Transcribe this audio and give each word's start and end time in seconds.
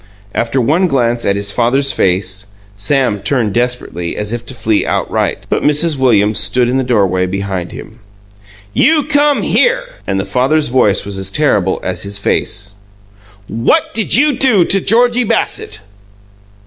After 0.33 0.59
one 0.59 0.87
glance 0.87 1.25
at 1.25 1.35
his 1.35 1.51
father's 1.51 1.91
face, 1.91 2.47
Sam 2.75 3.19
turned 3.19 3.53
desperately, 3.53 4.17
as 4.17 4.33
if 4.33 4.43
to 4.47 4.55
flee 4.55 4.83
outright. 4.83 5.43
But 5.47 5.61
Mrs. 5.61 5.95
Williams 5.95 6.39
stood 6.39 6.67
in 6.67 6.79
the 6.79 6.83
doorway 6.83 7.27
behind 7.27 7.71
him. 7.71 7.99
"You 8.73 9.03
come 9.03 9.43
here!" 9.43 9.83
And 10.07 10.19
the 10.19 10.25
father's 10.25 10.69
voice 10.69 11.05
was 11.05 11.19
as 11.19 11.29
terrible 11.29 11.79
as 11.83 12.01
his 12.01 12.17
face. 12.17 12.73
"WHAT 13.47 13.93
DID 13.93 14.15
YOU 14.15 14.37
DO 14.39 14.65
TO 14.65 14.81
GEORGIE 14.81 15.23
BASSETT?" 15.27 15.81